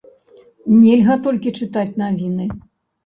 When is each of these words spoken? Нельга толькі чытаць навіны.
Нельга 0.79 1.17
толькі 1.27 1.55
чытаць 1.59 1.93
навіны. 2.03 2.45